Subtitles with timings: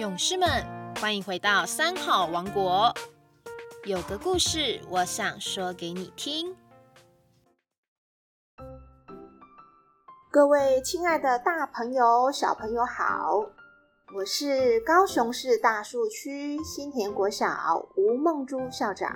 [0.00, 0.48] 勇士们，
[0.98, 2.90] 欢迎回到三好王国。
[3.84, 6.56] 有个故事，我想说给你听。
[10.30, 13.44] 各位亲爱的大朋友、小朋友好，
[14.16, 19.12] 我是高雄市大树区新田国小吴梦珠校长。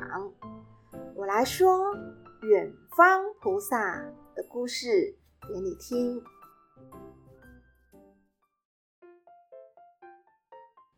[1.16, 1.94] 我来说
[2.42, 4.04] 远方菩萨
[4.36, 5.16] 的故事
[5.48, 6.22] 给你听。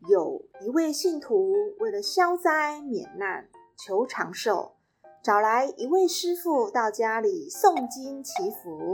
[0.09, 4.77] 有一位信徒为了消灾免难、求长寿，
[5.21, 8.93] 找来一位师傅到家里诵经祈福。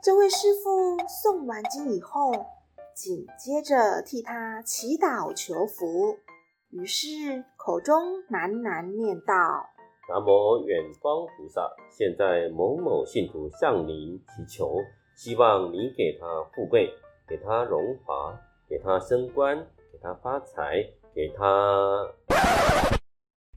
[0.00, 2.30] 这位师傅诵完经以后，
[2.94, 6.16] 紧接着替他祈祷求福，
[6.70, 9.34] 于是口中喃喃念道
[10.08, 14.76] ：“南无远方菩萨，现在某某信徒向您祈求，
[15.16, 16.88] 希望你给他富贵，
[17.26, 18.38] 给他荣华，
[18.68, 19.66] 给他升官。”
[20.00, 20.82] 给他发财，
[21.14, 21.44] 给他。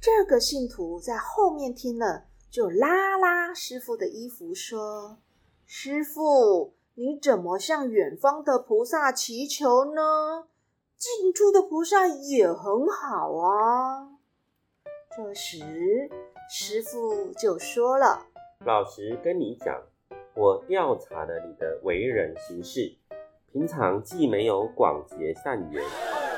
[0.01, 5.19] 这个信徒在后面听了，就拉拉师傅的衣服说
[5.65, 10.49] ：“师傅，你怎么向远方的菩萨祈求呢？
[10.97, 14.09] 近处的菩萨也很好啊。”
[15.15, 15.59] 这时，
[16.49, 18.25] 师傅就说了
[18.65, 19.81] ：“老实跟你讲，
[20.35, 22.97] 我调查了你的为人行事，
[23.53, 25.81] 平常既没有广结善缘。”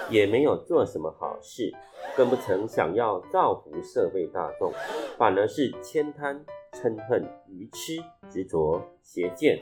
[0.09, 1.73] 也没有做什么好事，
[2.15, 4.71] 更不曾想要造福社会大众，
[5.17, 7.97] 反而是悭贪、嗔恨、愚痴、
[8.29, 9.61] 执着、邪见。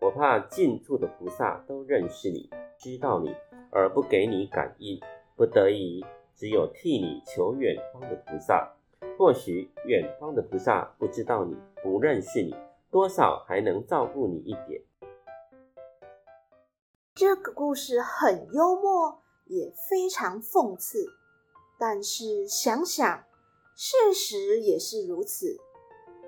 [0.00, 3.34] 我怕近处的菩萨都认识你、知道你，
[3.70, 5.00] 而不给你感应，
[5.36, 6.04] 不得已
[6.34, 8.70] 只有替你求远方的菩萨。
[9.16, 12.54] 或许远方的菩萨不知道你、不认识你，
[12.90, 14.82] 多少还能照顾你一点。
[17.14, 19.22] 这个故事很幽默。
[19.54, 21.06] 也非常讽刺，
[21.78, 23.24] 但是想想，
[23.76, 25.58] 事实也是如此。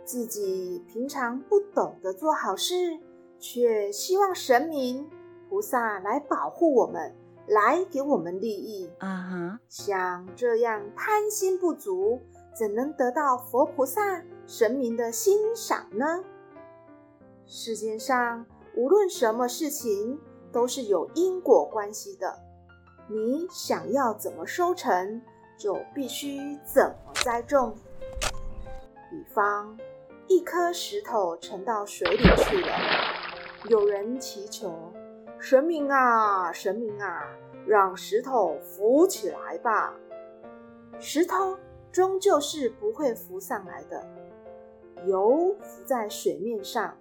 [0.04, 3.00] 自己平常不懂得做好事，
[3.40, 5.10] 却希望神明、
[5.48, 7.12] 菩萨来保护我们，
[7.48, 8.88] 来给我们利益。
[8.98, 9.60] 啊哈！
[9.68, 12.20] 像这样贪心不足，
[12.54, 16.24] 怎能得到佛菩萨、神明的欣赏呢？
[17.44, 20.20] 世界上无论什么事情，
[20.52, 22.45] 都是有因果关系的。
[23.08, 25.22] 你想要怎么收成，
[25.56, 27.76] 就必须怎么栽种。
[29.08, 29.78] 比方，
[30.26, 32.72] 一颗石头沉到水里去了，
[33.68, 34.92] 有人祈求
[35.38, 37.22] 神明啊，神明啊，
[37.64, 39.94] 让石头浮起来吧。
[40.98, 41.56] 石头
[41.92, 44.04] 终究是不会浮上来的，
[45.06, 46.96] 油浮在水面上。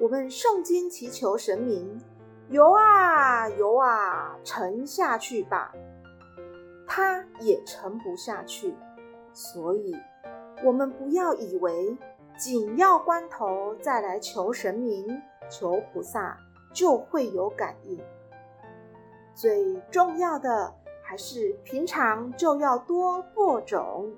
[0.00, 2.00] 我们诵经祈求神明。
[2.48, 5.74] 游啊游啊，沉下去吧，
[6.86, 8.74] 它也沉不下去。
[9.32, 9.94] 所以，
[10.64, 11.98] 我们不要以为
[12.38, 15.20] 紧要关头再来求神明、
[15.50, 16.38] 求菩萨
[16.72, 18.00] 就会有感应。
[19.34, 24.10] 最重要的还是平常就要多播种，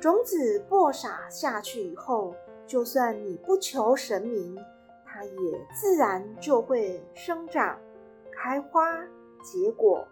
[0.00, 2.34] 种子播撒下去以后，
[2.66, 4.56] 就算你不求神明。
[5.16, 7.80] 它也自然就会生长、
[8.30, 9.02] 开花、
[9.42, 10.06] 结果，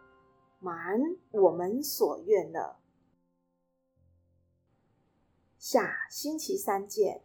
[0.61, 0.99] 满
[1.31, 2.81] 我们所愿了。
[5.59, 7.21] 下星期三见。